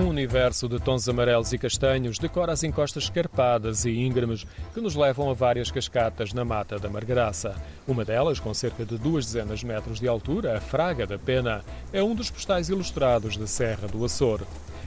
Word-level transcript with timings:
universo 0.00 0.68
de 0.68 0.80
tons 0.80 1.06
amarelos 1.06 1.52
e 1.52 1.58
castanhos 1.58 2.18
decora 2.18 2.52
as 2.52 2.64
encostas 2.64 3.04
escarpadas 3.04 3.84
e 3.84 3.90
íngremes 3.90 4.46
que 4.72 4.80
nos 4.80 4.94
levam 4.94 5.30
a 5.30 5.34
várias 5.34 5.70
cascatas 5.70 6.32
na 6.32 6.46
Mata 6.46 6.78
da 6.78 6.88
Margraça. 6.88 7.54
Uma 7.86 8.02
delas, 8.02 8.40
com 8.40 8.54
cerca 8.54 8.86
de 8.86 8.96
duas 8.96 9.26
dezenas 9.26 9.60
de 9.60 9.66
metros 9.66 10.00
de 10.00 10.08
altura, 10.08 10.56
a 10.56 10.60
Fraga 10.60 11.06
da 11.06 11.18
Pena, 11.18 11.62
é 11.92 12.02
um 12.02 12.14
dos 12.14 12.30
postais 12.30 12.70
ilustrados 12.70 13.36
da 13.36 13.46
Serra 13.46 13.86
do 13.86 14.02
Açor. 14.02 14.40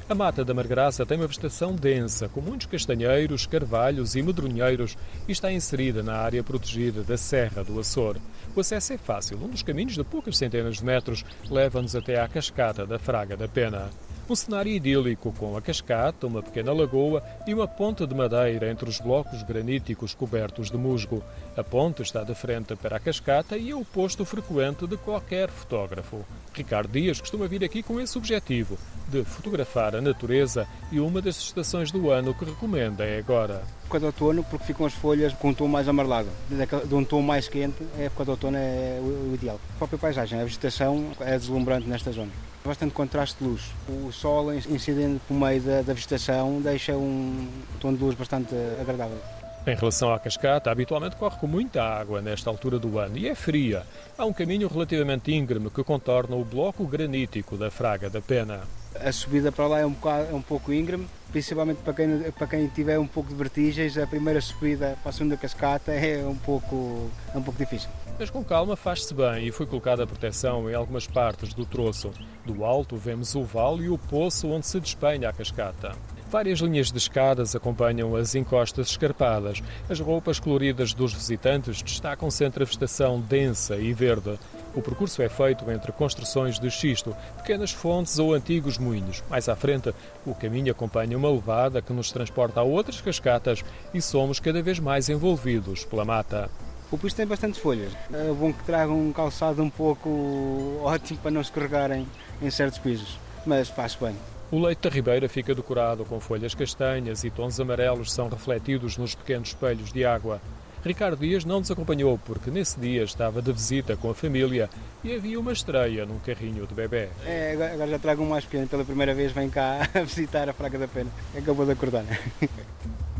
A 0.09 0.15
Mata 0.15 0.43
da 0.43 0.53
Margraça 0.53 1.05
tem 1.05 1.17
uma 1.17 1.27
vegetação 1.27 1.75
densa, 1.75 2.27
com 2.27 2.41
muitos 2.41 2.67
castanheiros, 2.67 3.45
carvalhos 3.45 4.15
e 4.15 4.23
medronheiros 4.23 4.97
e 5.27 5.31
está 5.31 5.51
inserida 5.51 6.01
na 6.01 6.15
área 6.15 6.43
protegida 6.43 7.03
da 7.03 7.17
Serra 7.17 7.63
do 7.63 7.79
Açor. 7.79 8.17
O 8.55 8.59
acesso 8.59 8.93
é 8.93 8.97
fácil. 8.97 9.37
Um 9.37 9.49
dos 9.49 9.61
caminhos 9.61 9.93
de 9.93 10.03
poucas 10.03 10.37
centenas 10.37 10.77
de 10.77 10.85
metros 10.85 11.23
leva-nos 11.49 11.95
até 11.95 12.19
à 12.19 12.27
cascata 12.27 12.87
da 12.87 12.97
Fraga 12.97 13.37
da 13.37 13.47
Pena. 13.47 13.89
Um 14.27 14.35
cenário 14.35 14.71
idílico 14.71 15.31
com 15.37 15.55
a 15.55 15.61
cascata, 15.61 16.25
uma 16.25 16.41
pequena 16.41 16.73
lagoa 16.73 17.21
e 17.45 17.53
uma 17.53 17.67
ponte 17.67 18.07
de 18.07 18.15
madeira 18.15 18.71
entre 18.71 18.89
os 18.89 18.99
blocos 18.99 19.43
graníticos 19.43 20.15
cobertos 20.15 20.71
de 20.71 20.77
musgo. 20.77 21.23
A 21.55 21.63
ponte 21.63 22.01
está 22.01 22.23
de 22.23 22.33
frente 22.33 22.75
para 22.75 22.97
a 22.97 22.99
cascata 22.99 23.55
e 23.55 23.69
é 23.69 23.75
o 23.75 23.85
posto 23.85 24.25
frequente 24.25 24.87
de 24.87 24.97
qualquer 24.97 25.47
fotógrafo. 25.51 26.25
Ricardo 26.55 26.91
Dias 26.91 27.21
costuma 27.21 27.45
vir 27.45 27.63
aqui 27.63 27.83
com 27.83 28.01
esse 28.01 28.17
objetivo, 28.17 28.79
de 29.09 29.23
fotografar 29.23 29.95
a 29.95 30.01
natureza 30.01 30.67
e 30.91 30.99
uma 30.99 31.21
das 31.21 31.37
estações 31.37 31.91
do 31.91 32.09
ano 32.09 32.33
que 32.33 32.45
recomenda 32.45 33.05
é 33.05 33.19
agora. 33.19 33.61
Época 33.83 33.99
de 33.99 34.05
outono, 34.07 34.43
porque 34.45 34.65
ficam 34.65 34.87
as 34.87 34.93
folhas 34.93 35.33
com 35.33 35.49
um 35.49 35.53
tom 35.53 35.67
mais 35.67 35.87
amarelado. 35.87 36.29
De 36.49 36.95
um 36.95 37.05
tom 37.05 37.21
mais 37.21 37.47
quente, 37.47 37.83
a 37.95 38.01
época 38.01 38.23
de 38.23 38.31
outono 38.31 38.57
é 38.57 38.99
o 38.99 39.35
ideal. 39.35 39.59
A 39.75 39.77
própria 39.77 39.99
paisagem, 39.99 40.41
a 40.41 40.43
vegetação 40.43 41.11
é 41.19 41.37
deslumbrante 41.37 41.87
nesta 41.87 42.11
zona. 42.11 42.31
Bastante 42.65 42.93
contraste 42.93 43.37
de 43.39 43.47
luz. 43.47 43.61
O 43.87 44.11
sol 44.11 44.51
incidente 44.53 45.21
por 45.27 45.35
meio 45.35 45.61
da, 45.61 45.83
da 45.83 45.93
vegetação 45.93 46.59
deixa 46.59 46.97
um 46.97 47.47
tom 47.79 47.93
de 47.93 48.03
luz 48.03 48.15
bastante 48.15 48.55
agradável. 48.81 49.19
Em 49.67 49.75
relação 49.75 50.13
à 50.13 50.19
cascata, 50.19 50.71
habitualmente 50.71 51.15
corre 51.15 51.37
com 51.37 51.47
muita 51.47 51.83
água 51.83 52.21
nesta 52.21 52.49
altura 52.49 52.77
do 52.77 52.99
ano 52.99 53.17
e 53.17 53.27
é 53.27 53.35
fria. 53.35 53.83
Há 54.17 54.25
um 54.25 54.33
caminho 54.33 54.67
relativamente 54.67 55.31
íngreme 55.31 55.69
que 55.69 55.83
contorna 55.83 56.35
o 56.35 56.45
bloco 56.45 56.85
granítico 56.85 57.55
da 57.57 57.71
Fraga 57.71 58.09
da 58.09 58.21
Pena. 58.21 58.61
A 59.05 59.11
subida 59.11 59.51
para 59.51 59.67
lá 59.67 59.79
é 59.81 59.85
um, 59.85 59.91
bocado, 59.91 60.31
é 60.31 60.33
um 60.33 60.41
pouco 60.41 60.73
íngreme, 60.73 61.07
principalmente 61.31 61.77
para 61.77 61.93
quem, 61.93 62.31
para 62.31 62.47
quem 62.47 62.67
tiver 62.69 62.97
um 62.97 63.05
pouco 63.05 63.29
de 63.29 63.35
vertigens. 63.35 63.95
A 63.99 64.07
primeira 64.07 64.41
subida 64.41 64.97
para 65.03 65.11
a 65.11 65.13
segunda 65.13 65.37
cascata 65.37 65.91
é 65.91 66.25
um 66.25 66.35
pouco, 66.35 67.07
é 67.31 67.37
um 67.37 67.43
pouco 67.43 67.59
difícil. 67.59 67.87
Mas 68.17 68.31
com 68.31 68.43
calma 68.43 68.75
faz-se 68.75 69.13
bem 69.13 69.45
e 69.45 69.51
foi 69.51 69.67
colocada 69.67 70.07
proteção 70.07 70.67
em 70.67 70.73
algumas 70.73 71.05
partes 71.05 71.53
do 71.53 71.67
troço. 71.67 72.09
Do 72.43 72.65
alto 72.65 72.97
vemos 72.97 73.35
o 73.35 73.43
vale 73.43 73.83
e 73.83 73.89
o 73.89 73.97
poço 73.99 74.47
onde 74.47 74.65
se 74.65 74.79
despenha 74.79 75.29
a 75.29 75.33
cascata. 75.33 75.91
Várias 76.31 76.57
linhas 76.57 76.91
de 76.91 76.97
escadas 76.97 77.55
acompanham 77.55 78.15
as 78.15 78.33
encostas 78.33 78.87
escarpadas. 78.87 79.61
As 79.87 79.99
roupas 79.99 80.39
coloridas 80.39 80.95
dos 80.95 81.13
visitantes 81.13 81.79
destacam-se 81.79 82.43
entre 82.43 82.63
a 82.63 82.65
vegetação 82.65 83.21
densa 83.21 83.75
e 83.75 83.93
verde. 83.93 84.39
O 84.75 84.81
percurso 84.81 85.21
é 85.21 85.29
feito 85.29 85.69
entre 85.71 85.91
construções 85.93 86.59
de 86.59 86.69
xisto, 86.69 87.15
pequenas 87.37 87.71
fontes 87.71 88.19
ou 88.19 88.33
antigos 88.33 88.77
moinhos. 88.77 89.23
Mais 89.29 89.47
à 89.47 89.55
frente, 89.55 89.93
o 90.25 90.35
caminho 90.35 90.71
acompanha 90.71 91.17
uma 91.17 91.31
levada 91.31 91.81
que 91.81 91.93
nos 91.93 92.11
transporta 92.11 92.59
a 92.59 92.63
outras 92.63 92.99
cascatas 92.99 93.63
e 93.93 94.01
somos 94.01 94.39
cada 94.39 94.61
vez 94.61 94.77
mais 94.77 95.07
envolvidos 95.07 95.85
pela 95.85 96.03
mata. 96.03 96.49
O 96.91 96.97
piso 96.97 97.15
tem 97.15 97.25
bastantes 97.25 97.59
folhas. 97.59 97.93
É 98.13 98.31
bom 98.33 98.51
que 98.51 98.63
tragam 98.65 98.99
um 98.99 99.13
calçado 99.13 99.63
um 99.63 99.69
pouco 99.69 100.79
ótimo 100.83 101.19
para 101.19 101.31
não 101.31 101.41
escorregarem 101.41 102.05
em 102.41 102.49
certos 102.49 102.79
pisos, 102.79 103.17
mas 103.45 103.69
faz 103.69 103.95
bem. 103.95 104.15
O 104.51 104.59
leite 104.59 104.81
da 104.81 104.89
ribeira 104.89 105.27
fica 105.27 105.55
decorado 105.55 106.05
com 106.05 106.19
folhas 106.19 106.53
castanhas 106.53 107.23
e 107.23 107.31
tons 107.31 107.59
amarelos 107.59 108.13
são 108.13 108.27
refletidos 108.27 108.97
nos 108.97 109.15
pequenos 109.15 109.49
espelhos 109.49 109.91
de 109.91 110.05
água. 110.05 110.39
Ricardo 110.85 111.17
Dias 111.17 111.43
não 111.43 111.59
nos 111.59 111.71
acompanhou 111.71 112.19
porque 112.25 112.51
nesse 112.51 112.79
dia 112.79 113.03
estava 113.03 113.41
de 113.41 113.51
visita 113.51 113.97
com 113.97 114.11
a 114.11 114.13
família 114.13 114.69
e 115.03 115.15
havia 115.15 115.39
uma 115.39 115.51
estreia 115.51 116.05
num 116.05 116.19
carrinho 116.19 116.67
de 116.67 116.75
bebê. 116.75 117.09
É, 117.25 117.57
agora 117.73 117.89
já 117.89 117.97
trago 117.97 118.23
um 118.23 118.29
mais 118.29 118.45
pequeno, 118.45 118.67
pela 118.67 118.85
primeira 118.85 119.13
vez 119.15 119.31
vem 119.31 119.49
cá 119.49 119.89
visitar 120.05 120.47
a 120.47 120.53
Fraga 120.53 120.77
da 120.77 120.87
Pena. 120.87 121.09
Acabou 121.35 121.65
de 121.65 121.71
acordar. 121.71 122.05